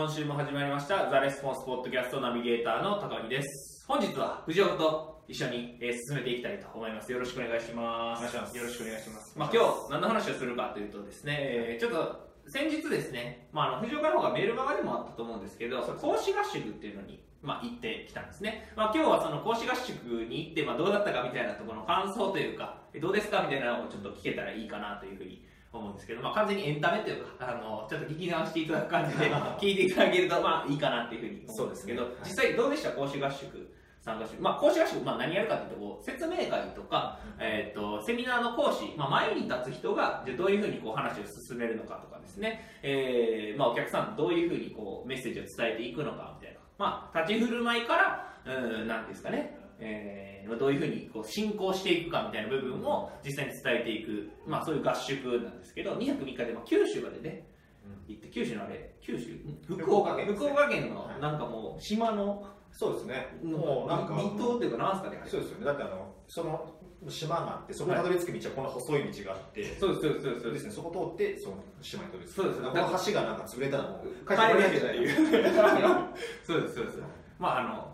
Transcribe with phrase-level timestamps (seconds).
[0.00, 3.84] 今週も始まりましたザ・レスポンスポッドキャストナビゲーターの高木です。
[3.86, 7.12] 本日は藤岡と一緒に、えー進めていきたいと思います。
[7.12, 8.20] よろしくお願いします。
[8.20, 8.56] お願いします。
[8.56, 9.38] よろしくお願いします。
[9.38, 18.72] まあ今日何の話をするかというとですね、えーちょっと先日ですね、まあ、あの藤岡の方がメール側でもあったと思うんですけど講師合宿っていうのにまあ、行ってきたんですね。
[18.76, 29.30] まあ、今日はその講師合宿に行って、まあ、どうだったかみたいなところの感想というか、えどうですかみたいなのをちょっと聞けたらいいかなというふうに思うんですけど、まあ、完全にエンタメというか、あの、ちょっと聞き直していただく感じで、
[29.60, 32.08] 聞いていただけると、まあ、いいかなっていうふうに思うんですけど、ね。
[32.08, 32.18] はい。
[32.24, 32.90] 実際どうでした？
[32.90, 33.70] 講師合宿
[34.02, 57.46] 参加して、まあ、講師合宿、まあ、何やるかっていうと、こう説明会とか、えっ、と、セミナーの講師、まあ、前に立つ人が、じゃあどういうふうにこう話を進めるのかとかですね、えー、まあ、お客さんとどういうふうにこう、メッセージを伝えていくのかみたいな、まあ、立ち振る舞いから、うん、なんですかね、えー、どういうふうにこう進行していくかみたいな部分を実際に伝えていく、まあ、そういう合宿なんですけど、2泊3日で、まあ、九州までね、
[58.08, 59.38] 行って、九州のあれ、九州？
[59.66, 63.38] 福福岡県、ね福岡県のはいなんかもう、島の、そうですね。
[63.42, 65.64] もうなんか、離島っていうか、なんすかね、そうですよね。
[65.64, 66.74] だってあの、その
[67.08, 70.42] 島があって、そこにたどり着く道はこの細い道があって、そうです、そうです、そうです。
[70.42, 72.34] そうですね、そこ通って、その島にたどり着く。
[72.34, 72.74] そうですこの
[73.06, 75.24] 橋がなんか潰れたらもう、帰れないっていう。
[75.24, 75.56] う。
[76.44, 76.98] そうです、そうです。
[77.38, 77.89] まあ、あの、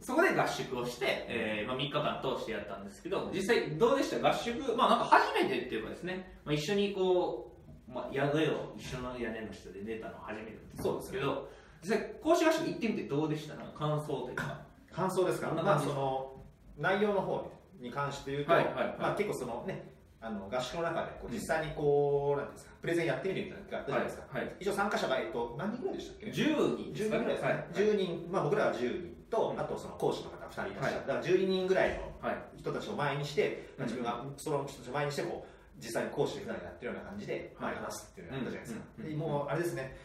[0.00, 4.28] そこで合宿をして、えーまあ、3日間通してやったんですけど、実際どうでした？
[4.28, 7.52] 合宿、まあなんか初めてっていうかですね、まあ、一緒にこ
[7.88, 11.48] う、まあ、屋根を一緒の屋根の下で寝たの初めてだったんですけど、
[11.82, 13.54] 実際講師合宿行ってみてどうでした？
[13.56, 14.60] なんか感想というか。
[14.92, 15.48] 感想ですか？
[15.50, 16.42] まあ、その、
[16.76, 18.96] 内容の方に関して言うと、はいはいはい。
[18.98, 24.38] まあ結構そのね、あの合宿の中でこう実際にこう、なんていうんですか、プレゼンやってみるみたいなのがあったじゃないですか。
[24.38, 24.56] はい。
[24.60, 27.66] 一応参加者が、えっと、何人ぐらいでしたっけ？10人10人ぐらいですね、はい。
[27.74, 29.60] 10人、まあ、僕らは10人と、うん。
[29.60, 32.58] あとその講師の方2人いらっしゃだから12人ぐらいのはい。
[32.58, 39.96] 人たちを前にして、自分がその人たちを前にしてこう実際に講師で普段やってるような感じで、ま話すっていうのをやったじゃないですか、でもうあれですね。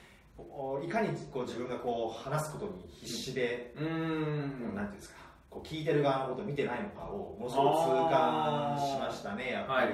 [0.84, 4.76] いかにこう自分がこう話すことに必死で、うーん。
[4.76, 5.16] なんていうんですか。
[5.50, 9.94] こう聞いてる側のことを見てないのかをものすごく痛感しましたねやっぱり。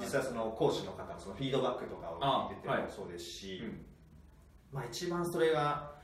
[0.00, 3.84] 実際その講師の方のそのフィードバックとかを聞いててもそうですし、うん。
[4.72, 5.95] まあ一番それが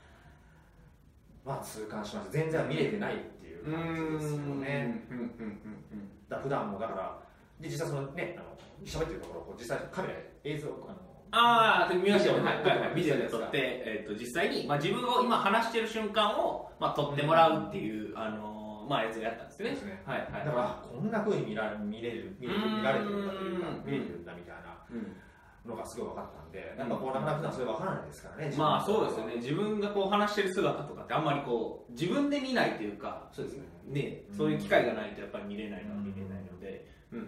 [1.45, 2.31] まあ痛感しました。
[2.31, 5.03] 全然見れてないっていう感じですよね。
[5.09, 5.17] うん。
[5.17, 5.23] うん。
[5.23, 5.47] うん。
[5.91, 6.29] うん。
[6.29, 7.19] だ普段もだから
[7.59, 10.97] で実際そのねあの喋ってるところをこう実際カメラで映像あの
[11.35, 12.43] ああ、見ましたよね。
[12.43, 12.63] はい。
[12.63, 12.79] はい。
[12.79, 12.95] はい。
[12.95, 19.69] ビデオで撮って、えっ、と、実際に、まあ、自分が今話してる瞬間を、まあ、撮ってもらうっていう、あのーまあ、やつをやったんですね。
[19.71, 20.03] ですね。
[20.05, 20.17] はい。
[20.31, 20.45] はい。
[20.45, 23.83] だからこんな風に見ら見れる見れるうん見られてるんだというかうん。
[23.85, 24.77] 見れてるんだみたいな。
[24.91, 25.15] うん
[25.65, 29.35] のがすごい分かったんでやっぱこうなかなか普段それ分からないですからねまあ、そうですよね。
[29.35, 29.41] ね。
[29.41, 33.63] 自分がこう話してる姿とかってあんまりこう、自分で見ないというか、そうですね。
[33.87, 37.27] ね、そういう機会がないとやっぱり見れないのは見れないので、うんうん。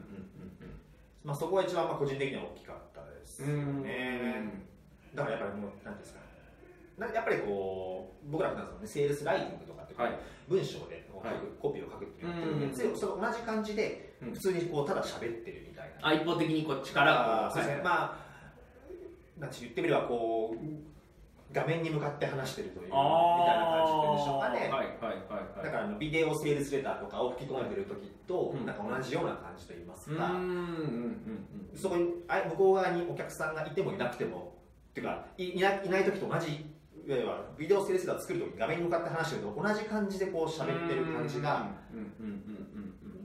[1.24, 3.84] まあそこは一番まあ個人的には大きかったですうんうん。
[3.84, 4.66] ね
[5.14, 6.20] だからやっぱりもう、なんですか、
[6.98, 10.20] なやっぱりこう、僕ら普段その、ね、セールスライティングとかってはい。
[10.48, 11.36] 文章で書く、はい。
[11.60, 12.72] コピーを書くっていうのをやってるんで、うん。
[12.72, 14.34] ついそれ同じ感じで、うん。
[14.34, 16.08] 普通にこうただ喋ってるみたいな。
[16.08, 17.84] あ、一方的にこっちからこう、そうですね、はい。
[17.84, 18.25] まあ、
[19.38, 20.58] なんて言ってみればこう、
[21.54, 24.60] 画面に向かって話してるという、みたいな感じっていうんでしょうかね。
[24.60, 24.88] はいはいはい
[25.58, 25.66] はい。
[25.66, 31.16] だからあのビデオセールスレターとかを吹き込んでる時と、うんなんか同じような感じといいますか、うんうんうん
[31.76, 34.54] そこにあ向こう側にお客さんがいてもいなくても
[34.92, 36.52] っていうかいいないない時と同じ
[37.06, 42.55] いわゆるビデオセールスレター作る時に画面に向かって話してると同じ感じでこう喋ってる感じがうんうんうん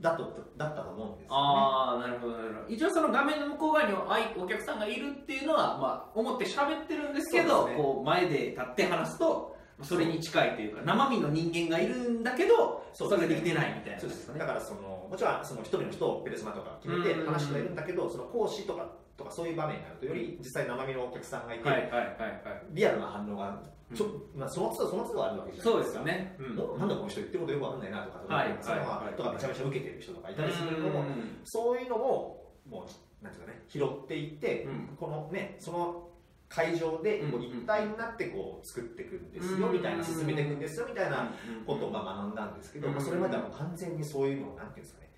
[0.01, 0.23] だと
[0.57, 1.27] だったと思うんですよね。
[1.29, 14.39] ああなるほどなるほど一応その画面の向こう側にはあいお客さんがいるっていうのは、まあ、思って喋ってるんですけどねこう前で立って話すとそれに近いというか生身の人間がいるんだけどそ,、れができてないみたいなね。
[14.39, 18.87] だからそのもちろんその一人の人をペルソナとか決めて話してはいるんだけどその講師とか
[19.17, 21.63] とかそういう場面になるとより実際生身のお客さんがいて、
[22.71, 23.61] リアルな反応が
[23.93, 24.05] ちょ、
[24.35, 26.59] まあ、その都度その都度あるわけじゃないそうでかですすよね、うん。
[26.59, 29.15] おなんだこの人言ってることよくわかんないなとか、はいそういはいはい。
[29.15, 31.41] とかめちゃめちゃ受けてる人とかいたりするのも、うん。
[31.43, 34.95] そういうのももうなんていうかね拾っていって、うん。
[34.97, 36.07] このねその
[36.53, 39.73] 会場でこううん一体になってこう作っていくんですよ、うん。
[39.73, 41.31] みたいな進めていくんですよみたいな
[41.65, 42.93] ことを学んだんですけど、うん。
[42.95, 45.09] まあ、それまでは完全にそういうのをなんていうんですかね、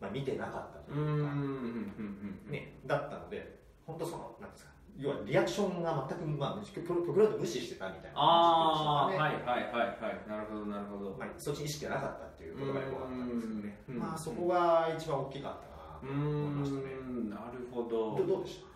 [0.00, 1.30] まあ、見てなかったというか、
[2.50, 10.28] ね、だったので本当そのなんですか要はリアクションが全く、まあ、極極論と無視してたみたいなああ、感じでしたかねはいはいはいはい。
[10.28, 11.16] なるほどなるほど。
[11.18, 13.98] まあ、そっちに意識がなかったっていうことがよく分かったんですけどね、うん。
[13.98, 16.94] まあそこが一番大きかったなとう思いましたね。
[17.10, 17.30] ん。
[17.30, 18.14] なるほど。
[18.14, 18.73] どどうでした？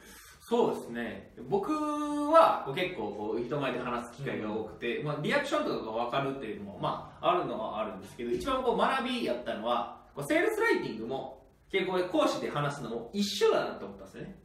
[0.48, 1.30] そうですね。
[1.50, 14.36] 僕は結構こう人前で話す機会が多くて、まあ、リアクションとかが分かるっていうのも、まあ、あるのはあるんですけど一番こう学びやったのはこうセールスライティングも結構講師で話すのも一緒だなと思ったんですよね。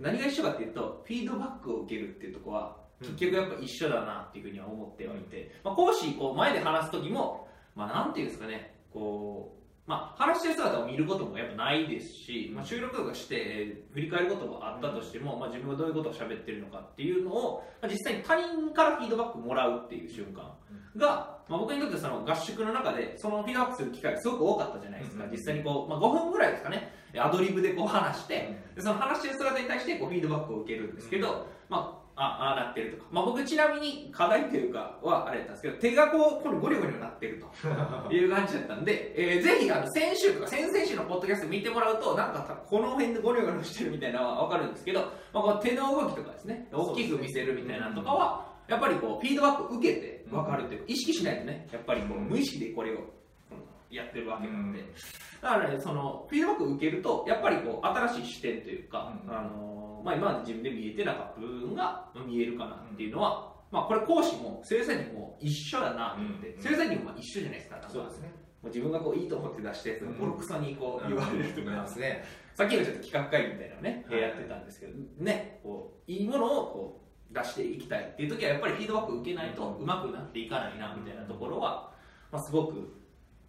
[0.00, 20.42] 何が一緒かっていうとフィードバックを受けるっていうところは結局やっぱ一緒だなっていうふうには思ってはいて、まあ、講師こう前で話す時も、まあ、なんていうんですかねこうまあ、話してる姿を見ることもやっぱないですし、まあ、収録とかしてえー振り返ることがあったとしても、まあ、自分がどういうことを喋ってるのかっていうのを、まあ、実際に他人からフィードバックもらうっていう瞬間
[20.96, 25.30] が、まあ、僕にとってその合宿の中でそのフィードバックする機会がすごく多かったじゃないですか、うん。
[25.30, 26.90] 実際にこう、まあ、5分ぐらいですかね。
[27.16, 37.42] アドリブでこう話して、でその話してる姿に対してこうフィードバックを受けるんですけど、まあ、あああなってるとか、まあ、僕ちなみに課題というかはあれだったんですけど手がこうこれゴリゴリなってる
[38.08, 45.00] と いう感じだったんで、えーぜひあの先週とか先々週のポッドキャスト見てもらうとなんかたこの辺でゴリゴリしてるみたいなのは分かるんですけど、
[45.32, 53.04] まあ、この手の動きとかですね大きく見せるみたいなのとかはやっぱりこうフィードバック受けて分かるというか意識しないとねやっぱりこう無意識でこれをうん
[53.90, 54.80] やってるわけなんで、
[55.40, 59.32] だからね、そのフィードバックを受けると、やっぱりこう新しい視点というか、うん。
[59.32, 68.28] あのまあ、今まで自分で見えてなかった部分が見えるかなっていうのは、まあ、これ講師も先生にも一緒だなと思って、生にもまあ一緒じゃないですか、そうですね。
[68.62, 72.24] もう自分がこういいと思って出したやつがボロクソにこう言われるとか、ますね。
[72.54, 81.90] さっきのちょっと企画会議みたいなのをね、はいやってたんですけど、ね、こういいものをこう出していきたいっていう時はやっぱりフィードバック受けないと上手くなっていかないなみたいなところは、
[82.30, 83.03] まあ、すごく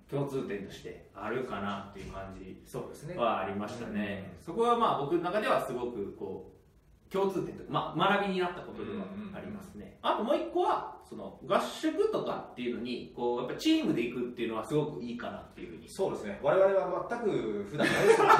[0.09, 3.15] 共通点としてあるかなっていう感じそうですね。
[3.15, 15.87] はありましたね、そこはまあ僕の中ではすごくこう共通点とか、まあ、学びになったことではありますね、あともう一個はその合宿とかっていうのにこうやっぱチームで行くっていうのはすごくいいかなっていうふうに。
[15.87, 16.39] そうですね。
[16.41, 18.33] 我々は全く普段ないですよね。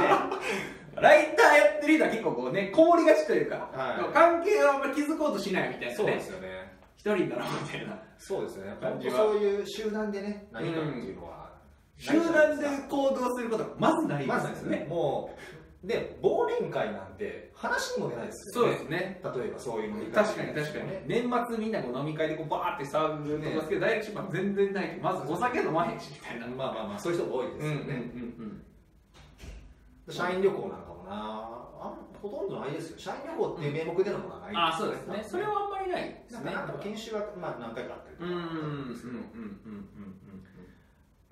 [1.02, 4.14] ライターやってる人は結構こうねこもりがちというか、はい。
[4.14, 5.96] 関係をあんまり気づこうとしないみたいなね。
[5.96, 6.78] そうですよね。
[6.96, 8.00] 一人だなみたいな。
[8.18, 8.76] そうですね。
[9.12, 11.35] そういう集団でね何かっていうのは
[11.98, 14.86] 集団で行動することがまずないですね。
[14.90, 15.36] も
[15.84, 19.22] うで忘年会なんて話にも出ないですそうよねですね。
[19.24, 20.86] 例えばそういうのに確かに確かに。
[21.06, 26.48] 年末みんなこう飲み会でこうバーって騒ぐとますけど、大学出版全然ないまずお酒飲まへんしみたいな。
[26.48, 28.62] まあまあまあそういう人多いですよね、うん
[30.08, 33.00] 社員旅行なんかもなあほとんどないですよ。
[33.00, 34.54] 社員旅行っていう名目でのものはない。
[34.56, 35.24] あそうですね。
[35.28, 36.52] それはあんまりないですね。
[36.54, 40.25] なんか研修はまあ何回かあったりとうんうんかうんうんうんうん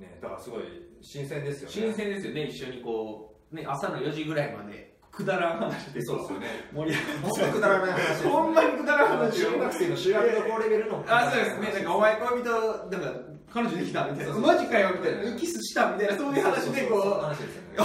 [0.04, 0.64] ねだからすごい
[1.02, 1.74] 新鮮ですよね。
[1.74, 2.44] 新鮮ですよね。
[2.46, 6.02] 一緒にこうね朝の4時ぐらいまでくだらん話で。
[6.02, 6.48] そうですよね。
[6.74, 9.40] 盛り本当にくだらない話です、ね、ほんまにくだらん話。
[9.40, 11.06] 中学生の修学旅行レベルの。
[11.08, 11.72] あ、そうですね。
[11.74, 13.14] なんか、お前恋人、なんか、
[13.54, 14.34] 彼女できたみたいな。
[14.34, 15.38] マジかよみたいな。
[15.38, 17.78] キスしたみたいな、そういう話で、こそういう話ですよね。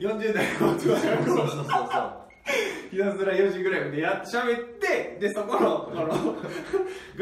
[0.00, 2.18] う、40代の男そうが、そうそうそう
[2.90, 6.36] ひたすら4時ぐらいまでや喋って、で、そこの、この、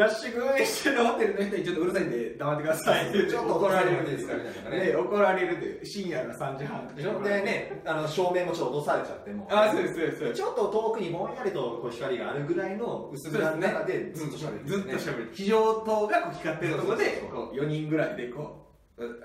[0.05, 3.13] 合宿運営してるホテルの人にちょっとうるさいんで黙ってください。
[3.31, 7.03] ちょっと怒られるんですかみたいなねね、怒られるという、深夜の3時半で
[7.43, 10.33] ねあの照明もちょっと落とされちゃってもあ、そうです、そうです。
[10.35, 15.29] ちょっと遠くにぼんやりとこう光があるぐらいの薄暗の中でずっと喋るんですずっねと喋る。
[15.33, 18.70] 非常灯がこう光ってるところでそうそうそう、こう4人ぐらいでこう、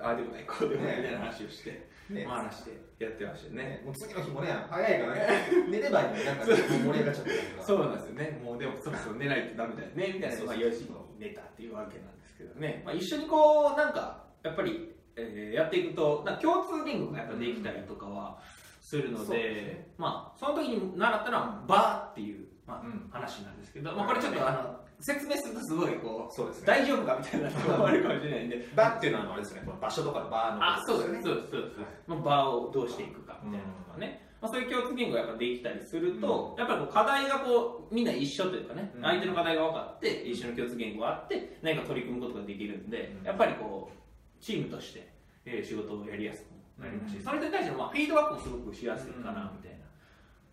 [0.01, 2.25] ああでもない、こうでもないみたいな話をして、ね。
[2.25, 3.63] まあ話してやってましたよね。
[3.63, 3.81] ね。
[3.85, 5.27] もう次の日もね早いからね。
[5.69, 7.57] 寝ればいいのになんかね盛り上がっちゃってるか。
[7.57, 8.41] らそうなんですよね。
[8.43, 10.31] もうでもそろそろ寝ないとダメだよね、みたいな。
[10.31, 10.47] そうそう。
[10.47, 10.89] まあ4時に
[11.19, 12.83] 寝たっていうわけなんですけどね。
[12.85, 18.39] まあ一緒にこう、なんか、やっぱり、えーやっていくと、な共通言語がやっぱできたりとかは
[18.81, 23.09] するのですでね、まあその時に習ったのは、バーっていう、まあうん。
[23.11, 26.67] 話なんですけど、まあこれちょっとあの、説明するとすごいこう、そうですね。
[26.67, 29.61] 大丈夫かみたいなところもあるかもしれないんで、 バっていうのはあれですね。
[29.65, 31.21] この場所とかのバーのあ、そうです、ね。
[31.21, 31.75] そうです、そうです。
[32.07, 34.25] まあ、バーをどうしていくかみたいなのとかね。
[34.41, 39.01] まあ、そういう共通言語がやっぱできたりすると、やっぱり課題がこうみんな一緒というかね、うん。
[39.01, 43.25] 相手の課題が分かって一緒の共通言語があって何か取り組むことができるんで、うん。
[43.25, 45.07] やっぱりこうチームとして、
[45.45, 47.23] えー仕事をやりやすくなりますし、うん。
[47.23, 49.89] それに対してのまあフィードバックもすごくしやすいかなみたいな、っ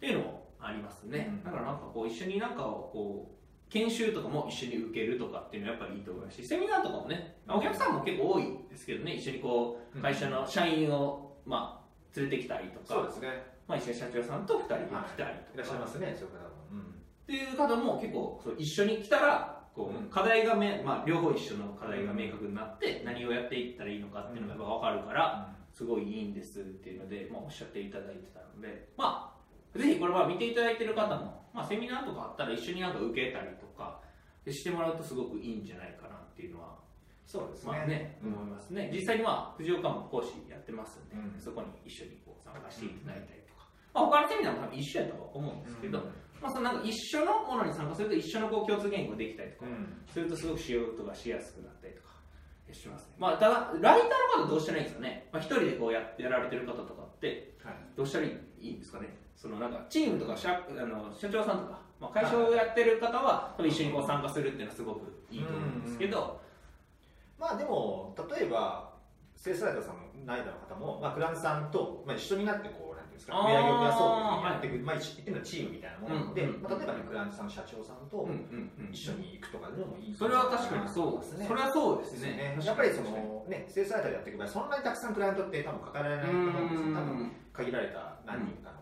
[0.01, 1.45] ていうのもありますね、うん。
[1.45, 3.42] だからなんかこう一緒になんかをこう
[3.73, 13.29] 研修とかも一緒に受けるとかっていうのはやっぱりいいと思いますしセミナーとかもねお客さんも結構多いですけどね一緒にこう会社の社員を、まあ、連れてきたりとか、そうですね。
[13.67, 15.57] まあ、一緒に社長さんと2人で来たりとか、い。
[15.57, 16.51] らっしゃいますねそういう方も。
[16.73, 16.81] うん。
[16.81, 16.85] っ
[17.27, 20.11] ていう方も結構そう一緒に来たらこう、うん。
[20.11, 29.32] 課題がめ、まあ、両方一緒の課題が明確になって何をやっていったらいいのかっていうのが分かるから、すごいいいんですっていうので、まあ、おっしゃっていただいてたので、まあ、
[29.75, 34.01] ぜひこれは見ていただいてる方も、まあ、セミナーとかあったら一緒になんか受けたりとか
[34.47, 36.77] してもらうとすごくいいんじゃないかなっていうのは
[37.25, 38.91] そうですまあね、うん思いますね。
[38.93, 43.65] 実際にまあ、藤岡も講師やってますんで、うんそこに一緒にこう参加していただいたりとか、
[43.95, 45.99] まあ、他のセミナーも多分一緒やとは思うんですけど、
[46.43, 52.13] まあ、そのなんか一緒のものに参加すると一緒のこう共通言語ができたりとかうんするとすごく仕事がしやすくなったりとか
[52.73, 53.15] しますね。
[53.19, 55.29] まあ、ただ、ライターの方どうしたらいいんですかね。
[55.33, 59.09] まあ、一人でこうやってやられてる方とかって、はいどうしたらいいんですかね。
[59.43, 66.41] そのなんか、チームとか社あの社長さんとか、まあ、会社をやってる方は、多分一緒にこう参加するっていうのはすごくいいと思うんですけど、
[67.41, 68.93] まあでも例えば
[69.35, 78.29] セールスライターさんのライの方も、まあ、クライアントさんと、まあ、一緒になってこうなんていうんですか売り上げを増やそうってやっていく、まあ、一言ってみればチームみたいなもので、うんうんまあ、例えばねクライアントさんの社長さんと
[78.95, 81.47] 一緒に行くとかでもいいそれは確かにそうですね。
[81.51, 82.55] それはそうですですね。
[82.55, 82.59] ね。
[82.63, 83.11] やっぱりその
[83.51, 86.95] ねセールスライターでやっていく場合そんなにたくさんクライアントって多分抱えられないと思うんですよ。
[86.95, 88.82] 多分限られた何人かの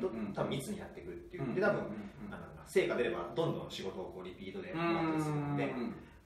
[0.00, 0.32] とうんうん。
[0.32, 1.44] 多分密にやっていくっていう。
[1.44, 5.74] うんで多分うんあの成果出ればどんどん仕事をこうリピートで回ったりするので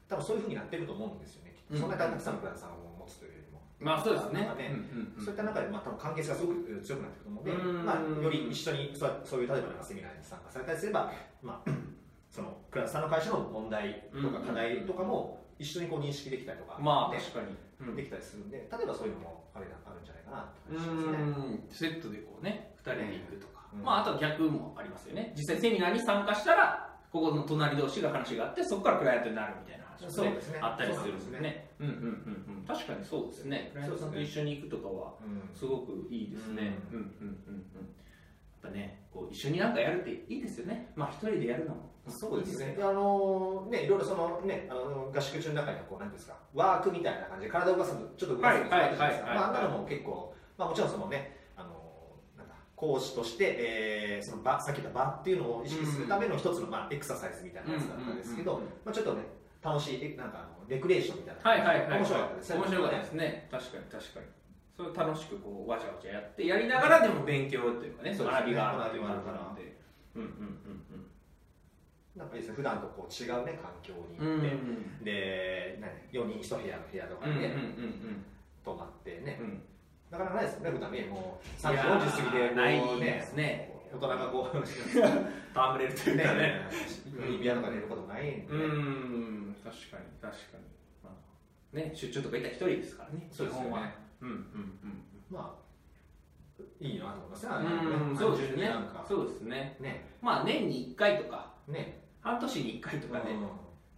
[0.08, 1.54] 多分そういうふうになっていくと思うんですよね。
[1.74, 3.60] そんなにたくさんのクライアントさんを持つというよりも。
[3.80, 4.40] まあそうですね。
[4.46, 4.72] なんかね
[5.18, 7.84] そういった中で、まあ、多分関係性がすごく強くなっていくと思うので、うん。
[7.84, 11.12] まあ、より一緒にそうそういう例えばセミナーに参加されたりすれば、
[11.42, 11.70] まあ、
[12.30, 17.56] そのクラスさんの会社の問題とか課題とかも一緒にこう認識できたりとか、ねまあ確かに。
[17.94, 21.18] できたりするんで、例えばそういうのもあれなあるんじゃないかなってう感じすね。
[21.22, 21.68] ん。
[21.70, 23.82] セットでこうね、2人で行くとか、うん。
[23.82, 30.58] まあ、あとは逆もありますよね、実際セミナーに参加したら、ここの隣同士が話があって、そこからクライアントになるみたいな話も、ねそうですね。
[30.60, 31.70] あったりするんですね。
[31.80, 35.56] うんうんうんうん、確かにそうですね、クライアントさんと一緒に行くとかは、うん。
[35.56, 36.76] すごくいいですね。
[36.92, 37.94] ううんうんうんうん。
[38.62, 40.92] やっぱね、こう一緒になんかやるっていいですよね。
[40.96, 41.88] まあ一人でやるのも。
[42.08, 42.76] そうですね。
[42.80, 48.52] あのね、いろいろそのね、あの合宿中の中にはこうなんですか、ワークみたいな感じで体を動かすのちょっと動か。
[48.52, 48.70] すの。
[48.70, 49.22] はいはいはいはい。
[49.22, 51.37] まああんなのも結構、まあもちろんそのね、
[52.78, 59.22] 講師として、えー、その場さっき言った場っていうのを意識するための一つのまあエクササイズみたいなやつだったんですけど、うんうんうんまあちょっとね
[59.60, 61.98] 楽しいえなんかあのレクレーションみたいなはいはいはい。
[61.98, 62.56] 面白かったですね。
[62.56, 63.48] 面白かったですね。
[63.50, 64.26] 確かに確かに。
[64.76, 69.76] それを楽しくこうわちゃわちゃやってやりながらでも勉強というかね、ね学びがある学びがあるからなので。
[70.14, 70.58] うんうん
[72.16, 72.56] なんかいいですね。
[72.56, 74.40] 普段とこう違うね環境にうんうん。
[74.40, 74.56] 行って、う
[75.02, 78.24] んで、何4人1部屋の部屋とかうんうんうん
[78.64, 79.62] 泊まってね、うん。
[80.10, 84.62] なかなかないですよね、普段ね、もう3時いやー40過ぎで、ないですね大人がこう、ね、
[85.54, 86.68] 戯れるというかね。
[87.32, 88.72] 指輪とか寝ることもないんで、うー
[89.50, 90.64] ん、確かに確かに。
[91.02, 93.28] まあね、出張とか行ったら一人ですからね。
[93.30, 93.94] そうですよ基本はね。
[94.20, 95.58] うんうんま
[96.58, 98.10] あ、いいなと思いますねうん。
[98.10, 98.70] うん、そうですね。
[99.06, 99.76] そうですね。
[99.80, 103.40] ね、まあ年に1回とか、ね、半年に1回とかね、うん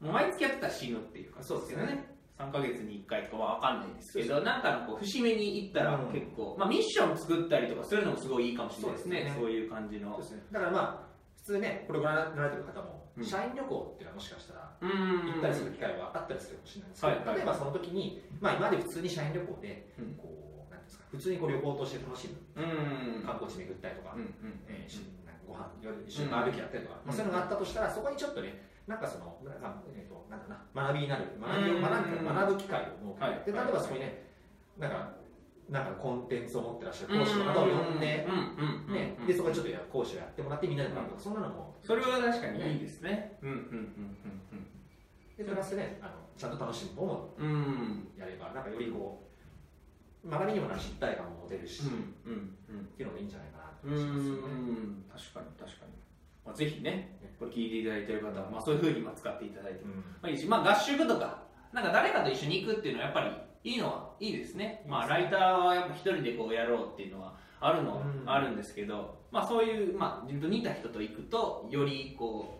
[0.00, 2.09] もう毎月やってたら死ぬっていう感じですよそうですね。
[2.40, 6.12] 3ヶ月に1回とかは分かんないですけど、なんかのこう節目に行ったらうん。
[6.12, 9.32] 結構、まあミッション作ったりとかするのもすごいいいかもしれないですね。
[9.36, 10.18] そういう感じの。
[10.50, 14.72] だからまあ、普通ね、これご覧になられてる方も、うん社員旅行っていうのはもしかしたら。
[14.80, 14.88] 行
[15.38, 20.14] ったりする機会はあったりするかもしれないですけど、例えばその時に、まあ今まで普通に社員旅行で、うん。
[20.14, 23.22] こう、なんですか、普通にこう旅行として楽しむ、うん。
[23.26, 24.16] 観光地巡ったりとか、
[25.46, 32.84] ご飯夜一緒にバーベキューやったりとか、まあ、そういうのがあったとしたら、そこにちょっとね、なんかその、なんかえー、となんだな学びになる、学びをうん学ぶ学ぶ機会を
[33.18, 34.26] 設けて、ではい例えばそこにね、
[34.78, 35.12] なんか、
[35.68, 43.38] なんかコンテンツを持ってらっしゃる講師の方を呼んで、うんうんうんね、でそこでちょっとや講師をやってもらってみんなでもらうとか、そんなのも、それは確かにいいですね。
[43.42, 44.66] うんうん
[45.40, 47.54] でプラスねあの、ちゃんと楽しむ方もうんうん。
[47.54, 48.12] うん。
[48.18, 49.24] やれば、なんかよりこ
[50.22, 53.94] う、学びにもなるし、一体感も持てるし、っうんうんていうのもいいんじゃないかなとうん。
[53.96, 54.52] う思いますよね。
[54.52, 55.04] ん。
[55.08, 55.92] 確かに確かに。
[56.44, 60.00] まあ、ぜひね、これ聞いていただいてる方は、まあ、そういうふうにまあ使っていただいてもうん。
[60.00, 61.42] まあいいし、まあ、合宿とか、
[61.72, 64.84] なんか誰かと一緒に行くっていうのはやっぱりいいのはいいですね。
[64.86, 72.58] まあ、ライターはやっぱ一人でこうやろうっていうのはあるのあるんですけど、まあそういう、まあ自分と似た人と行くと、よりこ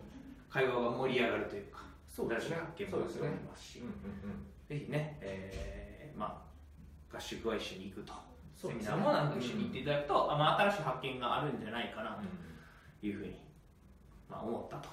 [0.49, 2.57] う、会話が盛り上がるというか、そうですね。
[2.77, 3.79] 新しい発見もありますし。
[3.79, 3.97] うん、うんう
[4.33, 6.47] んぜひね、えーま
[7.11, 8.13] あ、合宿は一緒に行くと。
[8.55, 13.35] セミナーもなんか一緒に行っていただくと、あまあ、新しい発見があるんじゃないかなというふうに、
[14.31, 14.87] まあ、思ったと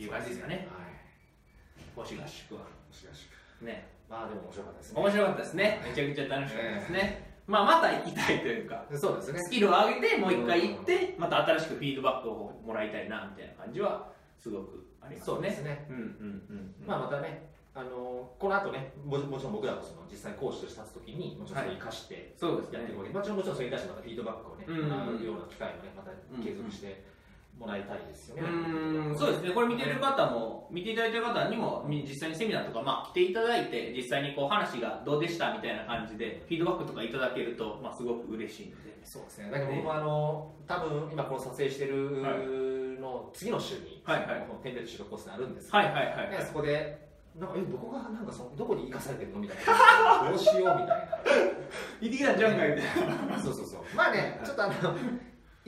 [0.00, 0.66] いう感じですかね。
[0.72, 1.84] はい。
[1.94, 2.60] 講師合宿は。
[2.60, 3.28] もしかし
[3.60, 3.92] てね。
[4.08, 5.00] まあでも面白かったですね。
[5.00, 5.80] 面白かったですね。
[5.84, 7.28] めちゃくちゃ楽しかったですね。
[7.46, 9.50] まあ、また行きたいというか、そうですねス。
[9.50, 15.34] キルを上げて、もう一回行って、また新しくフィードバックをもらいたいな、みたいな感じは、すごくありますね。
[15.34, 15.86] そうですね。
[15.88, 16.86] うんうんうんうん。
[16.86, 26.10] まあまたね、あのこの後ね、ももちろん僕らもその実際講師として立つときに、もちろんそれを生かしてそうですねやっていくわけで、もちろんもちろんそれに対してまたフィードバックをね、うんもらうような機会をね、また
[26.42, 27.06] 継続して
[27.58, 28.42] もらいたいですよね。
[29.18, 38.98] そうですね、これ見てる方も、見ていただいてる方にも、み実際にセミナーとか、まあ、来ていただいて、実際にこう話がどうでしたみたいな感じで、フィードバックとかいただけると、まあ、すごく嬉しいので。
[39.02, 39.50] そうですね。
[39.50, 46.44] だけど僕もあの、多分今この撮影してるの次の週に、はいはいこのテンプレート収録コースがあるんですけど、はいはいはい。
[46.44, 50.28] そこで、なんか、え、どこが、なんかその、どこに生かされてるのみたいな。
[50.28, 51.08] どうしようみたい
[52.00, 53.36] 行ってきたんじゃんかいみたいな。
[53.36, 53.40] な。
[53.40, 53.80] そうそうそう。
[53.94, 54.74] まあね、ちょっとあの、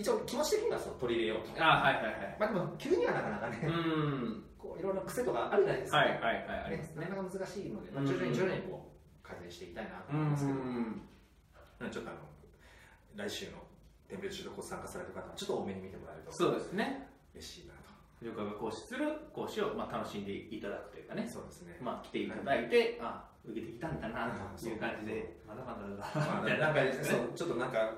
[0.00, 1.64] 一応気持ち的にはそう取り入れようと。
[1.64, 2.36] あはいはいはい。
[2.40, 4.44] まあでも、急にはなかなかね、うーん。
[4.58, 5.98] こういろいろ癖とかあるじゃないですか。
[5.98, 7.16] はいはいはい、ありますねな。
[7.16, 12.18] かなか難しいので、まあ、うん徐々に徐々にこう改善していきたいなとうん思いますけど、うんうんちょっとあの
[13.16, 13.52] 来週の
[14.06, 17.88] テンプレートコース参加される方はちょっと多めに見てもらえるとそうですね嬉しいなと
[18.18, 27.94] 藤岡が講師する講師をまあ楽しんでいただくというかねそうですね、まあ、来ていただいて、あ受けてきたんだなという感じで、まだまだだまあ、みたいななんかそうちょっとなんか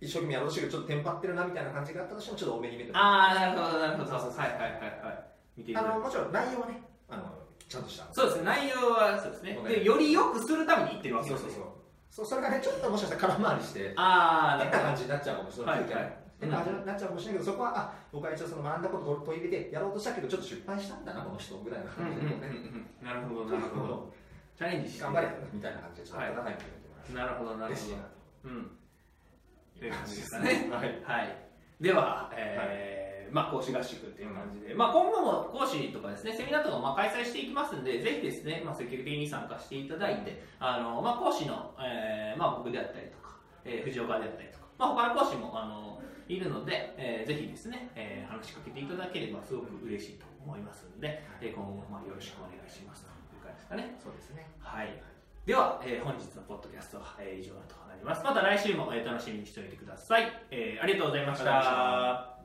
[0.00, 4.10] 一生懸命やろうとしてるけどちょっとテンパってるなみたいな感じがあったとしてもちょっと多めに見てああ、なるほど、なるほど。
[4.10, 5.24] そうそうはいはいはいはい。
[5.56, 7.22] 見ていあのもちろん内容はねあの
[7.68, 9.58] ちゃんとしたそうですね、内容はそうですね。
[9.66, 11.76] で、より良くするために言ってるわけですよそうそうそう
[12.10, 24.12] そうそれがねちょっともしかしたら空回りしてああ、変な感じになっちゃうかもしれない、はいはい変な感じになっちゃうかもしれないけど、そこはあ僕は一応その学んだことを取り入れてやろうとしたけどちょっと失敗したんだなこの人ぐらいのうんうんうん感じでね、うんなるほど、なるほど。
[24.56, 25.04] チャレンジして。
[25.04, 26.56] 頑張れみたいな感じでちょっと温かい
[27.14, 27.96] なるほど、なるほど。
[28.44, 28.70] うん。
[29.76, 30.68] とという感じですかね。
[30.72, 31.36] はいはい。
[31.80, 53.96] では、えーまあ、講師合宿っていう感じで、まあ、今後も講師とかですね、セミナーとかもまあ開催していきますんで、ぜひですね、まあ、積極的に参加していただいて、あの、まあ、講師の、えーまあ、僕であったりとか、えー藤岡であったりとか、まあ、他の講師も、あの、いるので、えーぜひですね、えー話しかけていただければすごく嬉しいと思いますので、えー今後もまあよろしくお願いしますという感じですかね。
[53.98, 55.15] そうですねはい。
[55.46, 58.22] では、えー本日のポッドキャストは、えー以上となります。
[58.24, 60.30] また来週も、えー楽しみにしておいてください。
[60.50, 62.35] えーありがとうございました。